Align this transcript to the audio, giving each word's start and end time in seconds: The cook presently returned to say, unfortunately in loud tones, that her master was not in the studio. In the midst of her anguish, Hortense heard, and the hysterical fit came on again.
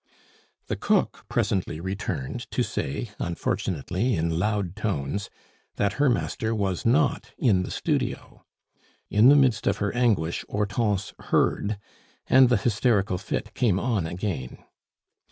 The 0.65 0.75
cook 0.75 1.25
presently 1.29 1.79
returned 1.79 2.49
to 2.49 2.63
say, 2.63 3.11
unfortunately 3.19 4.15
in 4.15 4.31
loud 4.39 4.75
tones, 4.75 5.29
that 5.75 5.93
her 6.01 6.09
master 6.09 6.55
was 6.55 6.87
not 6.87 7.33
in 7.37 7.61
the 7.61 7.69
studio. 7.69 8.43
In 9.11 9.29
the 9.29 9.35
midst 9.35 9.67
of 9.67 9.77
her 9.77 9.93
anguish, 9.93 10.43
Hortense 10.49 11.13
heard, 11.25 11.77
and 12.25 12.49
the 12.49 12.57
hysterical 12.57 13.19
fit 13.19 13.53
came 13.53 13.79
on 13.79 14.07
again. 14.07 14.57